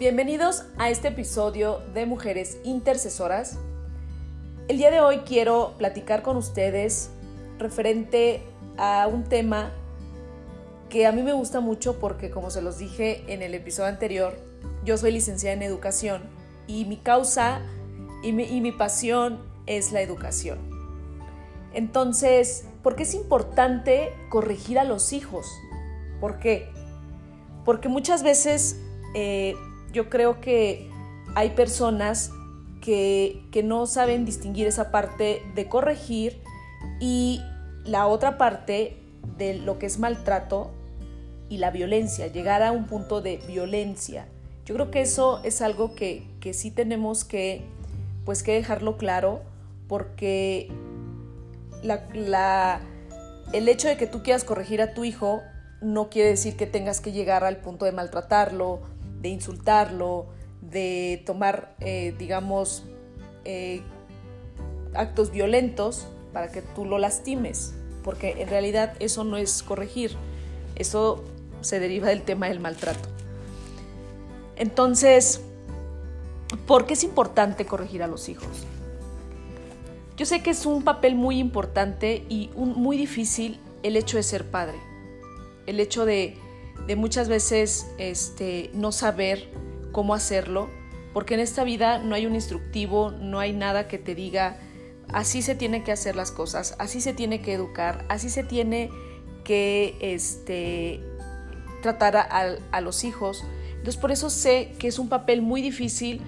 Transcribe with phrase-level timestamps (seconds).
[0.00, 3.58] Bienvenidos a este episodio de Mujeres Intercesoras.
[4.66, 7.10] El día de hoy quiero platicar con ustedes
[7.58, 8.40] referente
[8.78, 9.74] a un tema
[10.88, 14.38] que a mí me gusta mucho porque como se los dije en el episodio anterior,
[14.86, 16.22] yo soy licenciada en educación
[16.66, 17.60] y mi causa
[18.22, 20.60] y mi, pasión es la educación.
[21.74, 25.46] Entonces, ¿por qué es importante corregir a los hijos?
[26.22, 26.70] ¿Por qué?
[27.66, 28.80] Porque muchas veces
[29.14, 29.56] eh,
[29.92, 30.90] yo creo que
[31.34, 32.32] hay personas
[32.80, 36.40] que, no saben distinguir esa parte de corregir
[37.00, 37.40] y
[37.84, 38.96] la otra parte
[39.36, 40.70] de lo que es maltrato
[41.48, 44.26] y la violencia, llegar a un punto de violencia.
[44.64, 47.62] Yo creo que eso es algo que, sí tenemos que,
[48.24, 49.42] pues, que dejarlo claro
[49.88, 50.70] porque
[51.82, 52.80] la,
[53.52, 55.42] el hecho de que tú quieras corregir a tu hijo
[55.80, 58.80] no quiere decir que tengas que llegar al punto de maltratarlo,
[59.20, 60.26] de insultarlo,
[60.60, 62.84] de tomar, eh, digamos,
[63.44, 63.82] eh,
[64.94, 70.16] actos violentos para que tú lo lastimes, porque en realidad eso no es corregir,
[70.76, 71.22] eso
[71.60, 73.08] se deriva del tema del maltrato.
[74.56, 75.40] Entonces,
[76.66, 78.66] ¿por qué es importante corregir a los hijos?
[80.16, 84.50] Yo sé que es un papel muy importante y muy difícil el hecho de ser
[84.50, 84.78] padre,
[85.66, 86.36] el hecho de
[86.86, 89.50] de muchas veces este, no saber
[89.92, 90.68] cómo hacerlo,
[91.12, 94.58] porque en esta vida no hay un instructivo, no hay nada que te diga,
[95.08, 98.90] así se tiene que hacer las cosas, así se tiene que educar, así se tiene
[99.44, 101.00] que este,
[101.82, 103.44] tratar a, a los hijos.
[103.70, 106.20] Entonces por eso sé que es un papel muy difícil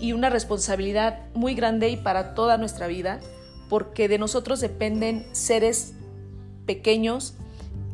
[0.00, 3.20] y una responsabilidad muy grande y para toda nuestra vida,
[3.68, 5.94] porque de nosotros dependen seres
[6.66, 7.34] pequeños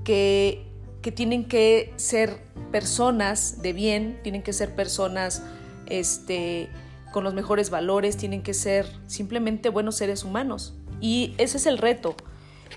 [0.04, 0.67] que
[1.02, 2.38] que tienen que ser
[2.70, 5.42] personas de bien, tienen que ser personas
[5.86, 6.68] este,
[7.12, 10.75] con los mejores valores, tienen que ser simplemente buenos seres humanos.
[11.00, 12.14] Y ese es el reto.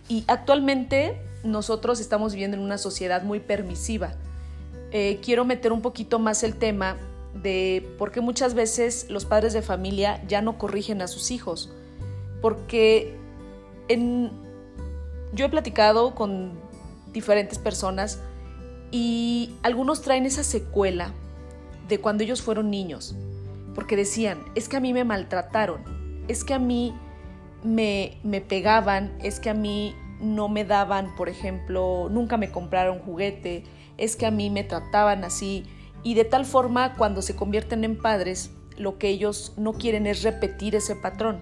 [0.08, 4.14] Y actualmente nosotros estamos viviendo en una sociedad muy permisiva.
[4.92, 6.98] Eh, quiero meter un poquito más el tema
[7.34, 11.74] de por qué muchas veces los padres de familia ya no corrigen a sus hijos.
[12.42, 13.16] Porque
[13.88, 14.32] en,
[15.34, 16.60] yo he platicado con
[17.14, 18.20] diferentes personas
[18.92, 21.14] y algunos traen esa secuela
[21.88, 23.16] de cuando ellos fueron niños,
[23.74, 25.82] porque decían, es que a mí me maltrataron,
[26.28, 26.94] es que a mí
[27.64, 33.00] me, me pegaban, es que a mí no me daban, por ejemplo, nunca me compraron
[33.00, 33.64] juguete,
[33.98, 35.66] es que a mí me trataban así,
[36.04, 40.24] y de tal forma cuando se convierten en padres, lo que ellos no quieren es
[40.24, 41.42] repetir ese patrón.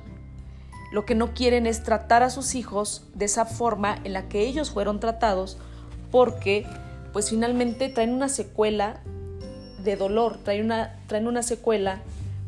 [0.92, 4.42] Lo que no quieren es tratar a sus hijos de esa forma en la que
[4.42, 5.58] ellos fueron tratados
[6.12, 6.66] porque
[7.14, 9.02] pues finalmente traen una secuela
[9.84, 12.02] de dolor, traen una, una secuela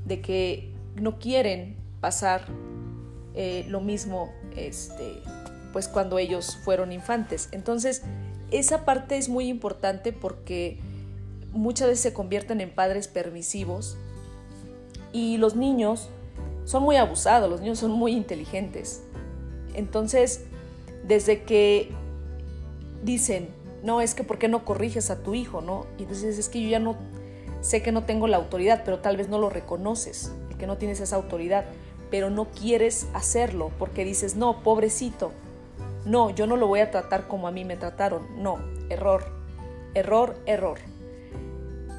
[0.05, 2.45] de que no quieren pasar
[3.33, 5.21] eh, lo mismo este,
[5.71, 7.49] pues cuando ellos fueron infantes.
[7.51, 8.03] Entonces,
[8.51, 10.79] esa parte es muy importante porque
[11.51, 13.97] muchas veces se convierten en padres permisivos
[15.13, 16.09] y los niños
[16.65, 19.03] son muy abusados, los niños son muy inteligentes.
[19.73, 20.45] Entonces,
[21.03, 21.89] desde que
[23.03, 23.49] dicen,
[23.83, 25.61] no, es que ¿por qué no corriges a tu hijo?
[25.61, 25.85] ¿no?
[25.97, 26.95] Y entonces es que yo ya no
[27.61, 30.99] sé que no tengo la autoridad, pero tal vez no lo reconoces, que no tienes
[30.99, 31.65] esa autoridad,
[32.09, 35.31] pero no quieres hacerlo porque dices, no, pobrecito,
[36.05, 38.57] no, yo no lo voy a tratar como a mí me trataron, no,
[38.89, 39.25] error,
[39.93, 40.79] error, error.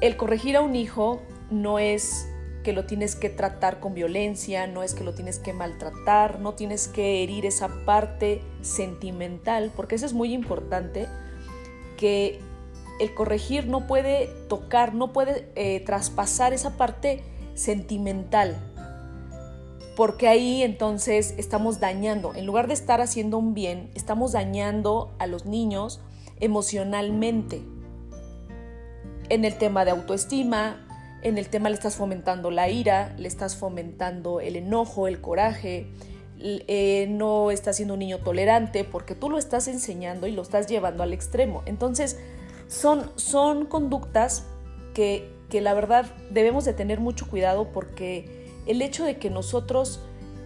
[0.01, 2.27] El corregir a un hijo no es
[2.63, 6.53] que lo tienes que tratar con violencia, no es que lo tines que maltratar, no
[6.53, 11.07] tienes que herir esa parte sentimental, porque eso es muy importante,
[11.97, 12.39] que
[12.99, 18.55] el corregir no puede tocar, no puede eh, traspasar esa parte sentimental,
[19.95, 25.27] porque ahí entonces estamos dañando, en lugar de estar haciendo un bien, estamos dañando a
[25.27, 26.01] los niños
[26.39, 27.61] emocionalmente.
[29.29, 30.82] En el tema de autoestima,
[31.23, 35.87] en el tema le estás fomentando la ira, le estás fomentando el enojo, el coraje,
[36.39, 40.67] eh, no estás siendo un niño tolerante porque tú lo estás enseñando y lo estás
[40.67, 41.63] llevando al extremo.
[41.65, 42.19] Entonces,
[42.67, 44.43] son, son conductas
[44.93, 50.01] que, que la verdad debemos de tener mucho cuidado porque el hecho de que nosotros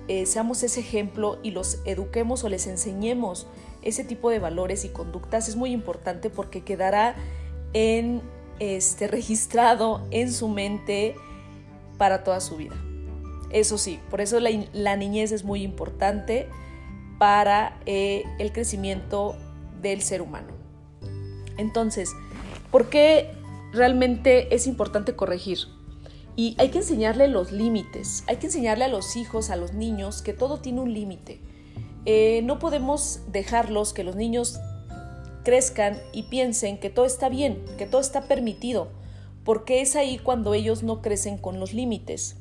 [0.08, 3.48] eh, seamos ese ejemplo y los eduquemos o les enseñemos
[3.82, 7.16] ese tipo de valores y conductas es muy importante porque quedará
[7.74, 8.22] en
[8.60, 11.16] este, registrado en su mente
[11.98, 12.76] para toda su vida.
[13.52, 16.50] Eso sí, por eso la, niñez es muy importante
[17.18, 19.36] para eh, el crecimiento
[19.82, 20.54] del ser humano.
[21.58, 22.12] Entonces,
[22.72, 23.32] ¿por qué
[23.72, 25.60] realmente es importante corregir?
[26.36, 30.22] Y hay que enseñarle los límites, hay que enseñarle a los hijos, a los niños,
[30.22, 31.42] que todo tiene un límite.
[32.06, 34.60] Eh, no podemos dejarlos que los niños
[35.48, 38.90] crezcan y piensen que todo está bien, que todo está permitido,
[39.46, 42.36] porque es ahí cuando ellos no crecen con los límites.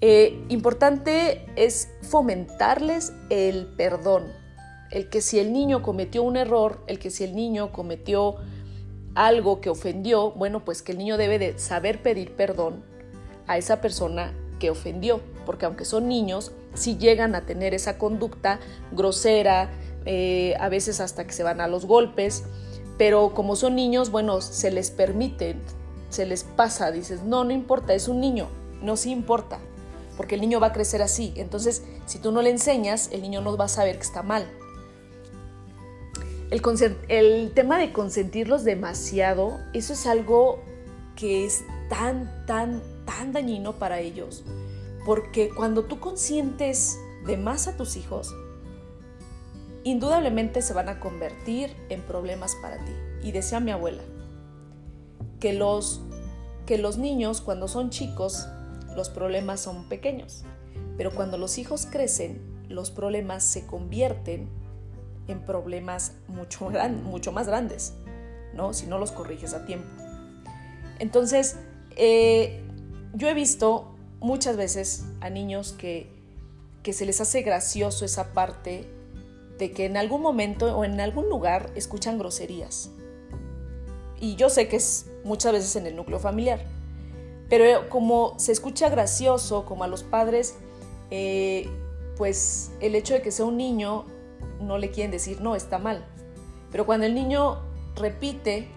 [0.00, 4.32] Eh, importante es fomentarles el perdón,
[4.90, 8.36] el que si el niño cometió un error, el que si el niño cometió
[9.14, 12.82] algo que ofendió, bueno, pues que el niño debe de saber pedir perdón
[13.46, 18.58] a esa persona que ofendió, porque aunque son niños, si llegan a tener esa conducta
[18.90, 19.68] grosera,
[20.04, 22.44] eh, a veces hasta que se van a los golpes,
[22.98, 25.56] pero como son niños, bueno, se les permite,
[26.08, 28.48] se les pasa, dices, no, no importa, es un niño,
[28.82, 29.58] no sí importa,
[30.16, 33.40] porque el niño va a crecer así, entonces si tú no le enseñas, el niño
[33.40, 34.46] no va a saber que está mal.
[36.50, 36.60] El,
[37.08, 40.62] el tema de consentirlos demasiado, eso es algo
[41.16, 44.44] que es tan, tan, tan dañino para ellos.
[45.06, 48.34] Porque cuando tú consientes de más a tus hijos,
[49.84, 52.92] indudablemente se van a convertir en problemas para ti.
[53.22, 54.02] Y decía mi abuela,
[55.40, 56.00] que los,
[56.66, 58.48] que los niños cuando son chicos,
[58.94, 60.44] los problemas son pequeños.
[60.96, 64.48] Pero cuando los hijos crecen, los problemas se convierten
[65.28, 66.70] en problemas mucho,
[67.04, 67.94] mucho más grandes,
[68.54, 68.72] ¿no?
[68.72, 69.88] Si no los corriges a tiempo.
[70.98, 71.56] Entonces,
[71.96, 72.62] eh,
[73.14, 76.08] yo he visto muchas veces a niños que,
[76.82, 78.88] que se les hace gracioso esa parte
[79.58, 82.90] de que en algún momento o en algún lugar escuchan groserías.
[84.20, 86.64] Y yo sé que es muchas veces en el núcleo familiar.
[87.48, 90.56] Pero como se escucha gracioso, como a los padres,
[91.10, 91.68] eh,
[92.16, 94.06] pues el hecho de que sea un niño
[94.60, 96.06] no le quieren decir no, está mal.
[96.70, 97.60] Pero cuando el niño
[97.96, 98.68] repite,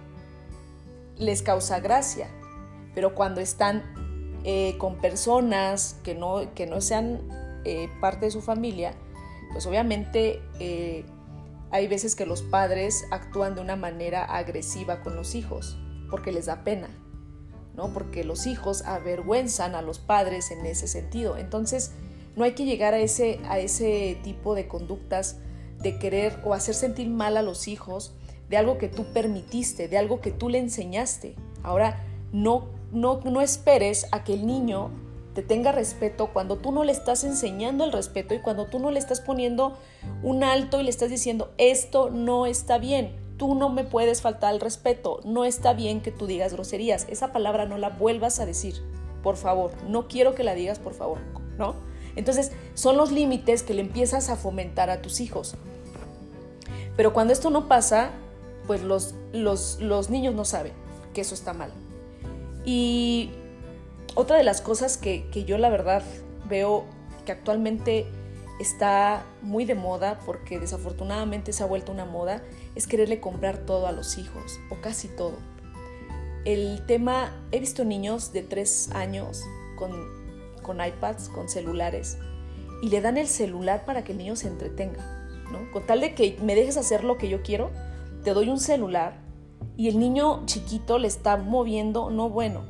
[1.18, 2.28] les causa gracia.
[2.94, 3.84] Pero cuando están
[4.44, 7.22] eh, con personas que no, que no sean
[7.66, 8.96] eh, parte de su familia,
[9.56, 11.06] pues obviamente eh,
[11.72, 15.78] hay veces que los padres actúan de una manera agresiva con los hijos,
[16.12, 16.90] porque les da pena,
[17.74, 17.94] ¿no?
[17.94, 21.38] Porque los hijos avergüenzan a los padres en ese sentido.
[21.38, 21.94] Entonces,
[22.36, 25.38] no hay que llegar a ese, a ese tipo de conductas
[25.80, 28.14] de querer o hacer sentir mal a los hijos
[28.50, 31.36] de algo que tú permitiste, de algo que tú le enseñaste.
[31.64, 32.04] Ahora,
[32.34, 34.92] no, no, no esperes a que el niño
[35.36, 38.90] te tenga respeto cuando tú no le estás enseñando el respeto y cuando tú no
[38.90, 39.78] le estás poniendo
[40.24, 44.54] un alto y le estás diciendo, esto no está bien, tú no me puedes faltar
[44.54, 48.46] el respeto, no está bien que tú digas groserías, esa palabra no la vuelvas a
[48.46, 48.76] decir,
[49.22, 51.18] por favor, no quiero que la digas, por favor,
[51.58, 51.76] ¿no?
[52.16, 55.56] Entonces, son los límites que le empiezas a fomentar a tus hijos.
[56.96, 58.12] Pero cuando esto no pasa,
[58.68, 60.72] pues los, los, los niños no saben
[61.14, 61.72] que eso está mal.
[62.64, 63.32] Y
[64.16, 66.04] otra de las cosas que, yo la verdad
[66.48, 66.86] veo
[67.26, 68.06] que actualmente
[68.60, 72.42] está muy de moda, porque desafortunadamente se ha vuelto una moda,
[72.76, 75.38] es quererle comprar todo a los hijos, o casi todo.
[76.46, 79.42] El tema, he visto niños de tres años
[79.76, 79.92] con,
[80.62, 82.18] con iPads, con celulares,
[82.82, 85.70] y le dan el celular para que el niño se entretenga, ¿no?
[85.72, 87.72] Con tal de que me dejes hacer lo que yo quiero,
[88.24, 89.18] te doy un celular
[89.76, 92.64] y el niño chiquito le está moviendo, no bueno.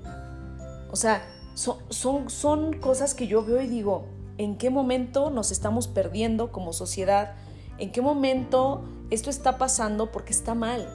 [0.91, 1.23] O sea,
[1.55, 4.05] son, son, cosas que yo veo y digo,
[4.37, 7.35] ¿en qué momento nos estamos perdiendo como sociedad?
[7.77, 10.85] ¿En qué momento esto está pasando porque está mal?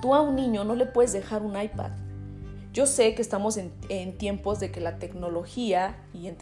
[0.00, 1.90] Tú a un niño no le puedes dejar un iPad.
[2.72, 6.36] Yo sé que estamos en, tiempos de que la tecnología y en,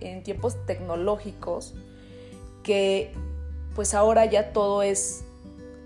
[0.00, 1.74] en, tiempos tecnológicos,
[2.62, 3.12] que
[3.74, 5.24] pues ahora ya todo es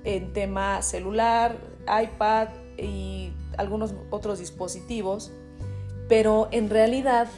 [0.04, 5.32] en tema celular, iPad y algunos otros dispositivos,
[6.08, 7.28] pero en realidad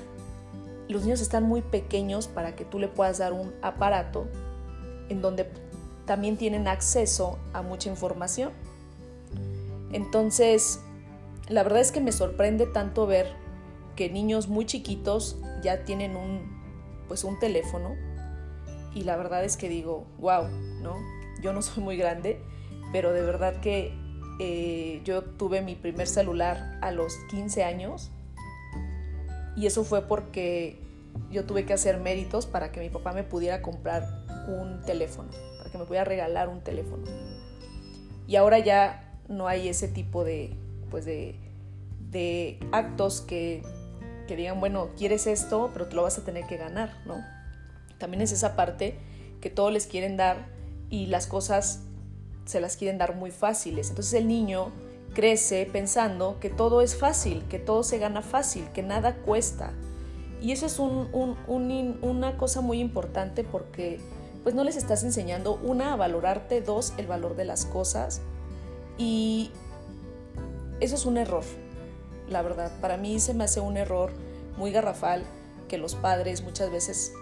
[0.88, 4.26] los niños están muy pequeños para que tú le puedas dar un aparato
[5.08, 5.48] en donde
[6.06, 8.52] también tienen acceso a mucha información.
[9.92, 10.80] Entonces,
[11.48, 13.28] la verdad es que me sorprende tanto ver
[13.96, 16.60] que niños muy chiquitos ya tienen un
[17.06, 17.96] pues un teléfono
[18.94, 20.48] y la verdad es que digo, wow,
[20.80, 20.96] ¿no?
[21.42, 22.40] Yo no soy muy grande,
[22.92, 23.92] pero de verdad que
[24.38, 28.10] eh, yo tuve mi primer celular a los 15 años
[29.56, 30.78] y eso fue porque
[31.30, 35.70] yo tuve que hacer méritos para que mi papá me pudiera comprar un teléfono, para
[35.70, 37.04] que me pudiera regalar un teléfono.
[38.26, 40.56] Y ahora ya no hay ese tipo de,
[40.90, 41.36] pues de,
[42.10, 43.62] de actos que,
[44.26, 47.24] que digan, bueno, quieres esto, pero te lo vas a tener que ganar, ¿no?
[47.98, 48.98] También es esa parte
[49.40, 50.46] que todos les quieren dar
[50.88, 51.82] y las cosas
[52.44, 53.90] se las quieren dar muy fáciles.
[53.90, 54.72] Entonces el niño
[55.14, 59.72] crece pensando que todo es fácil, que todo se gana fácil, que nada cuesta.
[60.40, 64.00] Y eso es una cosa muy importante porque
[64.42, 68.22] pues no les estás enseñando, una, a valorarte, dos, el valor de las cosas.
[68.96, 69.50] Y
[70.80, 71.44] eso es un error,
[72.28, 72.72] la verdad.
[72.80, 74.10] Para mí se me hace un error
[74.56, 75.24] muy garrafal
[75.68, 77.12] que los padres muchas veces,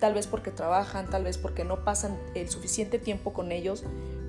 [0.00, 3.84] tal, vez porque trabajan, tal vez porque no pasan el suficiente tiempo con ellos,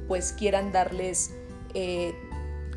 [0.08, 1.32] pues quieran darles
[1.76, 2.14] eh,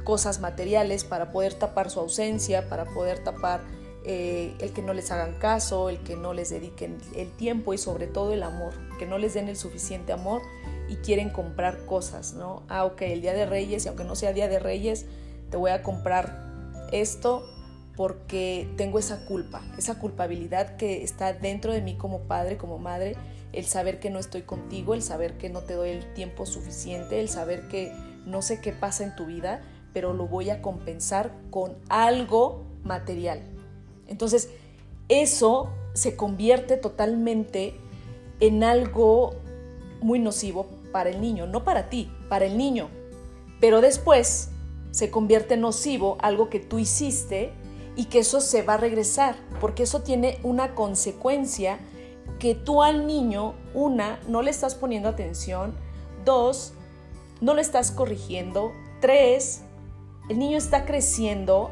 [0.05, 3.63] cosas materiales para poder tapar su ausencia, para poder tapar
[4.05, 7.79] eh, el que no les hagan caso, el que no les dediquen el tiempo y
[7.79, 10.43] sobre todo el amor, que no les den el suficiente amor
[10.89, 12.65] y quieren comprar cosas, ¿no?
[12.69, 15.07] Ah, ok, el Día de Reyes, y aunque no sea Día de Reyes,
[15.51, 16.53] te voy a comprar
[16.91, 17.49] esto
[17.97, 23.17] porque tengo esa culpa, esa culpabilidad que está dentro de mí como padre, como madre,
[23.53, 27.21] el saber que no estoy contigo, el saber que no te doy el tiempo suficiente,
[27.21, 27.93] el saber que
[28.25, 29.63] no sé qué pasa en tu vida,
[29.93, 33.43] pero lo voy a compensar con algo material.
[34.09, 34.51] Entonces,
[35.09, 37.75] eso se convierte totalmente
[38.41, 39.35] en algo
[40.01, 42.89] muy nocivo para el niño, no para ti, para el niño.
[43.61, 44.51] Pero después
[44.91, 47.53] se convierte en nocivo algo que tú hiciste
[47.97, 51.79] y que eso se va a regresar, porque eso tiene una consecuencia
[52.39, 55.75] que tú al niño, una, no le estás poniendo atención,
[56.25, 56.73] dos,
[57.41, 59.63] no le estás corrigiendo, tres,
[60.29, 61.71] el niño está creciendo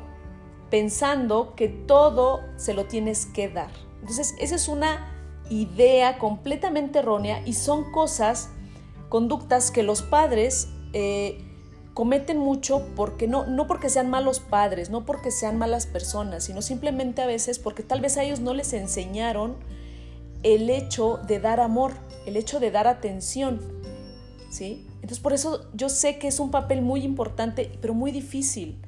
[0.70, 3.70] pensando que todo se lo tienes que dar.
[4.00, 5.12] Entonces, esa es una
[5.50, 8.50] idea completamente errónea y son cosas,
[9.08, 11.44] conductas que los padres eh,
[11.92, 16.62] cometen mucho porque no, no porque sean malos padres, no porque sean malas personas, sino
[16.62, 19.56] simplemente a veces porque tal vez a ellos no les enseñaron
[20.44, 21.92] el hecho de dar amor,
[22.26, 23.60] el hecho de dar atención,
[24.50, 24.86] ¿sí?
[25.02, 28.80] Entonces por eso yo sé que es un papel muy importante, pero muy difícil.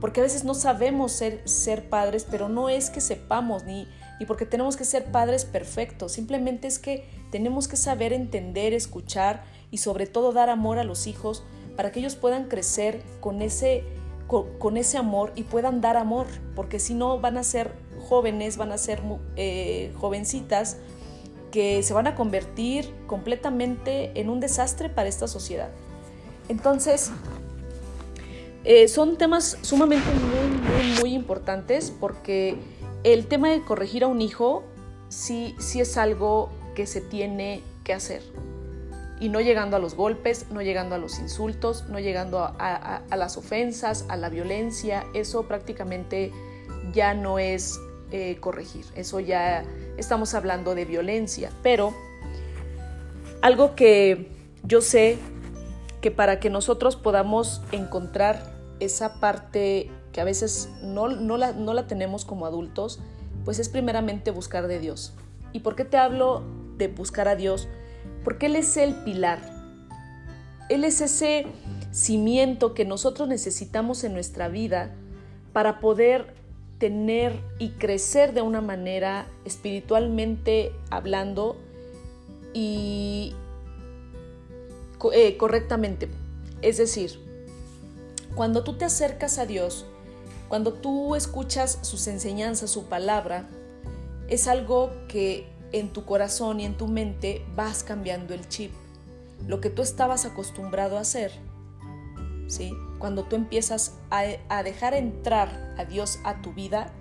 [0.00, 3.86] Porque a veces no sabemos ser, ser padres, pero no es que sepamos ni,
[4.18, 9.44] ni porque tenemos que ser padres perfectos, simplemente es que tenemos que saber entender, escuchar
[9.70, 11.44] y sobre todo dar amor a los hijos
[11.76, 13.84] para que ellos puedan crecer con ese,
[14.28, 17.72] con, ese amor y puedan dar amor, porque si no van a ser
[18.08, 19.00] jóvenes, van a ser
[19.36, 20.76] eh, jovencitas
[21.52, 25.70] que se van a convertir completamente en un desastre para esta sociedad.
[26.48, 27.12] Entonces,
[28.64, 32.56] eh, son temas sumamente muy, muy, muy importantes porque
[33.04, 34.64] el tema de corregir a un hijo
[35.08, 38.22] sí, sí es algo que se tiene que hacer.
[39.20, 43.36] Y no llegando a los golpes, no llegando a los insultos, no llegando a, las
[43.36, 46.32] ofensas, a la violencia, eso prácticamente
[46.92, 47.78] ya no es
[48.12, 49.64] eh, corregir, eso ya
[49.96, 51.50] estamos hablando de violencia.
[51.62, 51.94] Pero
[53.40, 54.28] algo que
[54.64, 55.18] yo sé
[56.00, 61.72] que para que nosotros podamos encontrar esa parte que a veces no, no, la, no
[61.72, 63.00] la tenemos como adultos,
[63.44, 65.14] pues es primeramente buscar de Dios.
[65.52, 66.42] ¿Y por qué te hablo
[66.76, 67.68] de buscar a Dios?
[68.24, 69.38] Porque Él es el pilar.
[70.68, 71.46] Él es ese
[71.92, 74.94] cimiento que nosotros necesitamos en nuestra vida
[75.52, 76.41] para poder
[76.82, 81.56] tener y crecer de una manera espiritualmente hablando
[82.52, 83.36] y
[85.12, 86.08] eh, correctamente.
[86.60, 87.20] Es decir,
[88.34, 89.86] cuando tú te acercas a Dios,
[90.48, 93.48] cuando tú escuchas sus enseñanzas, su palabra,
[94.26, 98.72] es algo que en tu corazón y en tu mente vas cambiando el chip.
[99.46, 101.30] Lo que tú estabas acostumbrado a hacer,
[102.52, 102.76] ¿sí?
[102.98, 106.92] Cuando tú empiezas a, dejar entrar a Dios a tu vida,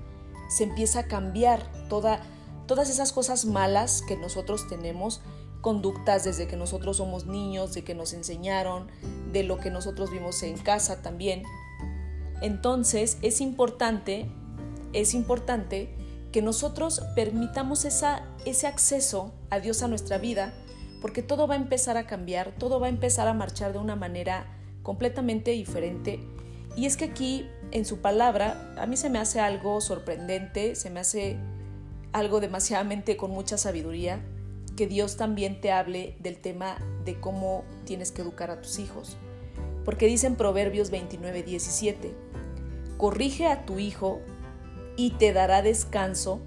[0.50, 2.22] se empieza a cambiar toda,
[2.68, 5.22] todas esas cosas malas que nosotros tenemos,
[5.60, 8.88] conductas desde que nosotros somos niños, de que nos enseñaron,
[9.34, 11.44] de lo que nosotros vimos en casa también.
[12.42, 14.32] Entonces es importante,
[14.94, 15.94] es importante
[16.32, 20.54] que nosotros permitamos esa, ese acceso a Dios a nuestra vida,
[21.02, 23.98] porque todo va a empezar a cambiar, todo va a empezar a marchar de una
[23.98, 26.20] manera completamente diferente.
[26.76, 30.90] Y es que aquí, en su palabra, a mí se me hace algo sorprendente, se
[30.90, 31.38] me hace
[32.14, 34.22] algo demasiadamente con mucha sabiduría,
[34.76, 39.18] que Dios también te hable del tema de cómo tienes que educar a tus hijos.
[39.84, 42.14] Porque dice en Proverbios 29, 17,
[42.98, 44.20] corrige a tu hijo
[44.96, 46.40] y te dará descanso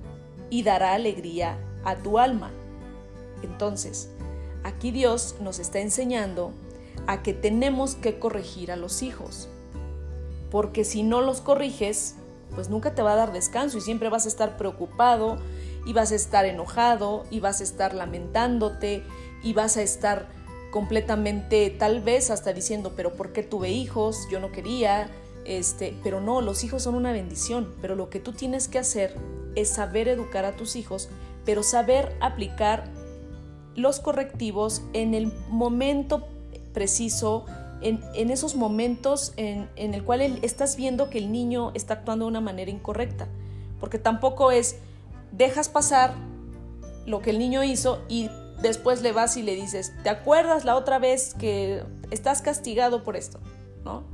[0.50, 2.52] y dará alegría a tu alma.
[3.42, 4.10] Entonces,
[4.62, 6.52] aquí Dios nos está enseñando
[7.06, 9.48] a que tenemos que corregir a los hijos.
[10.50, 12.16] Porque si no los corriges,
[12.54, 15.38] pues nunca te va a dar descanso y siempre vas a estar preocupado
[15.86, 19.02] y vas a estar enojado y vas a estar lamentándote
[19.42, 20.28] y vas a estar
[20.70, 24.26] completamente tal vez hasta diciendo, pero ¿por qué tuve hijos?
[24.30, 25.10] Yo no quería,
[25.44, 29.14] Este, pero no, los hijos son una bendición, pero lo que tú tienes que hacer
[29.56, 31.10] es saber educar a tus hijos,
[31.44, 32.90] pero saber aplicar
[33.76, 36.26] los correctivos en el momento
[36.74, 37.46] preciso,
[37.80, 42.30] en, esos momentos en, en el cual estás viendo que el niño está actuando de
[42.30, 43.28] una manera incorrecta.
[43.80, 44.76] Porque tampoco es,
[45.32, 46.14] dejas pasar
[47.06, 48.30] lo que el niño hizo y
[48.62, 53.16] después le vas y le dices, ¿te acuerdas la otra vez que estás castigado por
[53.16, 53.38] esto?
[53.84, 54.04] ¿No?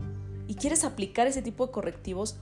[0.49, 2.37] Y quieres aplicar ese tipo de correctivos,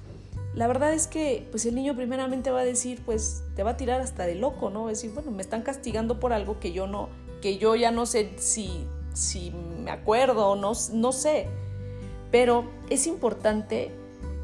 [0.55, 3.77] la verdad es que pues el niño primeramente va a decir, pues te va a
[3.77, 4.83] tirar hasta de loco, ¿no?
[4.83, 7.11] Va a decir, bueno, me están castigando por algo que yo no,
[7.43, 8.87] que yo ya no sé si,
[9.19, 11.49] si me acuerdo no, no sé.
[12.31, 13.91] Pero es importante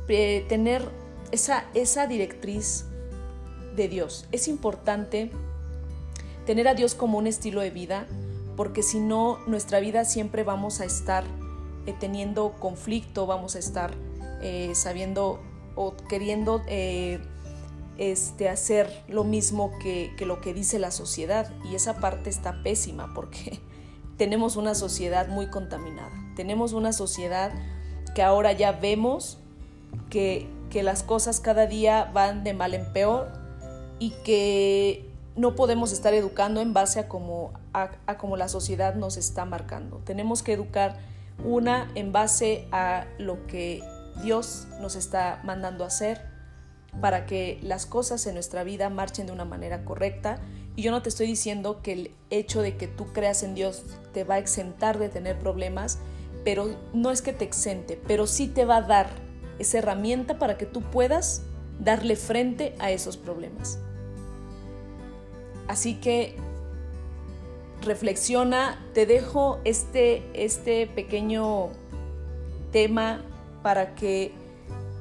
[0.08, 0.82] eh, tener
[1.30, 2.86] esa, esa directriz
[3.76, 4.26] de Dios.
[4.32, 5.30] Es importante
[6.46, 8.06] tener a Dios como un estilo de vida,
[8.56, 11.24] porque si no, nuestra vida siempre vamos a estar
[11.86, 13.94] eh, teniendo conflicto, vamos a estar
[14.42, 15.40] eh, sabiendo
[15.76, 16.62] o queriendo
[17.98, 21.52] este, hacer lo mismo que lo que dice la sociedad.
[21.70, 23.60] Y esa parte está pésima porque
[24.16, 26.12] tenemos una sociedad muy contaminada.
[26.36, 27.52] Tenemos una sociedad
[28.14, 29.38] que ahora ya vemos
[30.10, 33.30] que, las cosas cada día van de mal en peor
[34.00, 39.16] y que no podemos estar educando en base a cómo a, como la sociedad nos
[39.16, 39.98] está marcando.
[40.04, 40.98] Tenemos que educar
[41.44, 43.84] una en base a lo que
[44.24, 46.33] Dios nos está mandando a hacer
[47.00, 50.40] para que las cosas en nuestra vida marchen de una manera correcta.
[50.76, 53.84] Y yo no te estoy diciendo que el hecho de que tú creas en Dios
[54.12, 55.98] te va a exentar de tener problemas,
[56.44, 59.08] pero no es que te exente, pero sí te va a dar
[59.58, 61.42] esa herramienta para que tú puedas
[61.78, 63.78] darle frente a esos problemas.
[65.68, 66.36] Así que
[67.82, 71.70] reflexiona, te dejo este, este pequeño
[72.72, 73.22] tema
[73.62, 74.32] para que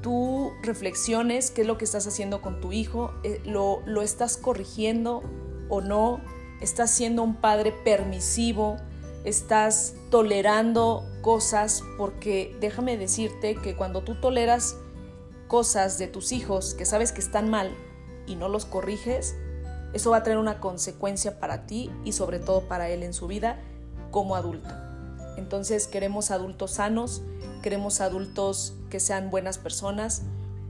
[0.03, 4.38] tú reflexiones qué es lo que estás haciendo con tu hijo, eh, lo, lo estás
[4.38, 5.23] corrigiendo
[5.69, 6.21] o no,
[6.62, 8.78] estás siendo un padre permisivo,
[9.23, 14.75] estás tolerando cosas, porque déjame decirte que cuando tú toleras
[15.47, 17.71] cosas de tus hijos que sabes que están mal
[18.28, 19.36] y no los corriges,
[19.93, 23.28] eso va a tener una consecuencia para ti y sobre todo para él en su
[23.28, 23.60] vida
[24.12, 24.69] como adulto.
[25.38, 27.23] Entonces queremos adultos sanos,
[27.63, 30.21] queremos adultos que sean buenas personas,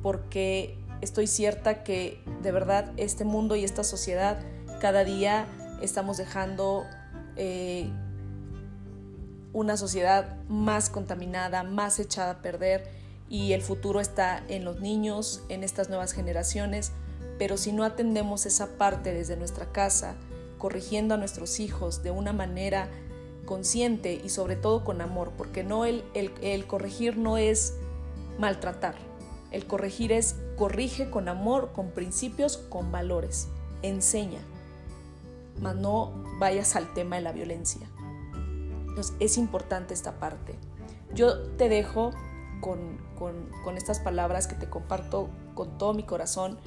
[0.01, 4.39] porque estoy cierta que de verdad este mundo y esta sociedad
[4.79, 5.47] cada día
[5.81, 6.85] estamos dejando
[7.35, 7.89] eh,
[9.51, 12.87] una sociedad más contaminada, más echada a perder
[13.29, 16.91] y el futuro está en los niños, en estas nuevas generaciones.
[17.39, 20.15] Pero si no atendemos esa parte desde nuestra casa,
[20.57, 22.89] corrigiendo a nuestros hijos de una manera
[23.45, 27.75] consciente y sobre todo con amor, porque no el, el, corregir no es
[28.39, 28.95] maltratar,
[29.51, 33.47] el corregir es corrige con amor, con principios, con valores,
[33.81, 34.39] enseña,
[35.61, 37.87] mas no vayas al tema de la violencia.
[38.87, 40.55] Entonces es importante esta parte.
[41.13, 42.11] Yo te dejo
[42.61, 46.57] con, con, con estas palabras que te comparto con todo mi corazón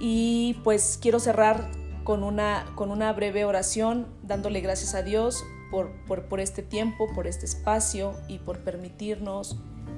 [0.00, 1.70] y pues quiero cerrar
[2.04, 7.26] con una, con una breve oración dándole gracias a Dios por, por, este tiempo, por
[7.26, 9.56] este espacio y por permitirnos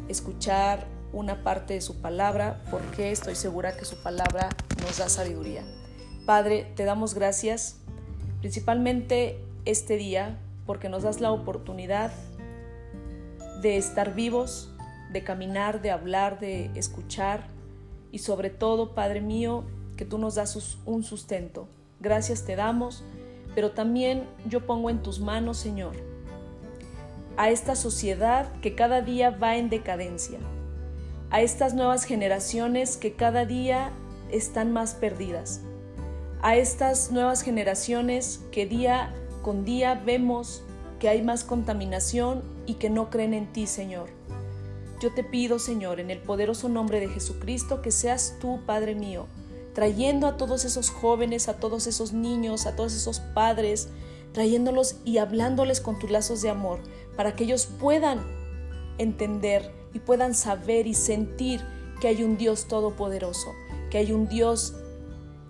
[0.09, 4.49] escuchar una parte de su palabra, porque estoy segura que su palabra
[4.81, 5.64] nos da sabiduría.
[6.25, 7.81] Padre, te damos gracias,
[8.40, 12.12] principalmente este día, porque nos das la oportunidad
[13.61, 14.73] de estar vivos,
[15.12, 17.49] de caminar, de hablar, de escuchar
[18.12, 19.64] y sobre todo, Padre mío,
[19.97, 21.69] que tú nos das un sustento.
[22.01, 23.05] Gracias te damos,
[23.55, 25.95] pero también yo pongo en tus manos, Señor,
[27.37, 30.39] a esta sociedad que cada día va en decadencia,
[31.31, 33.91] a estas nuevas generaciones que cada día
[34.31, 35.63] están más perdidas,
[36.43, 40.63] a estas nuevas generaciones que día con día vemos
[40.99, 44.09] que hay más contaminación y que no creen en ti, Señor.
[45.01, 49.27] Yo te pido, Señor, en el poderoso nombre de Jesucristo, que seas tú, Padre mío,
[49.77, 53.89] trayendo a todos esos jóvenes, a todos esos niños, a todos esos padres,
[54.33, 56.81] trayéndolos y hablándoles con tus lazos de amor,
[57.15, 58.25] para que ellos puedan
[58.97, 61.61] entender y puedan saber y sentir
[62.01, 63.53] que hay un Dios todopoderoso,
[63.91, 64.73] que hay un Dios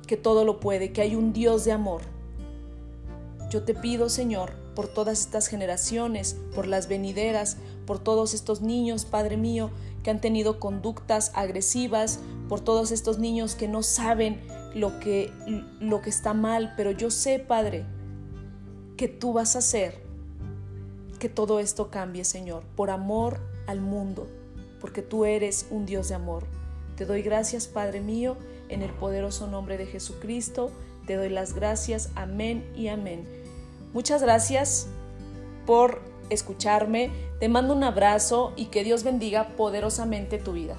[0.08, 2.02] que todo lo puede, que hay un Dios de amor.
[3.48, 9.04] Yo te pido, Señor, por todas estas generaciones, por las venideras, por todos estos niños,
[9.04, 9.70] Padre mío,
[10.06, 14.40] que han tenido conductas agresivas, por todos estos niños que no saben
[14.72, 15.32] lo que,
[15.80, 17.84] lo que está mal, pero yo sé, Padre,
[18.96, 20.00] que tú vas a hacer
[21.18, 24.28] que todo esto cambie, Señor, por amor al mundo,
[24.80, 26.44] porque tú eres un Dios de amor.
[26.94, 28.36] Te doy gracias, Padre mío,
[28.68, 30.70] en el poderoso nombre de Jesucristo.
[31.08, 32.10] Te doy las gracias.
[32.14, 33.26] Amén y amén.
[33.92, 34.86] Muchas gracias
[35.66, 40.76] por escucharme, te mando un abrazo y que Dios bendiga poderosamente tu vida.